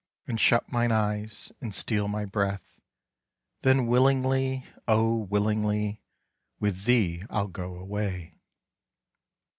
And 0.25 0.39
shut 0.39 0.71
mine 0.71 0.91
eyes, 0.91 1.51
and 1.61 1.75
steal 1.75 2.07
my 2.07 2.25
breath; 2.25 2.81
Then 3.61 3.85
willingly—oh! 3.85 5.15
willingly, 5.29 6.01
With 6.59 6.85
thee 6.85 7.23
I'll 7.29 7.47
go 7.47 7.75
away. 7.75 8.33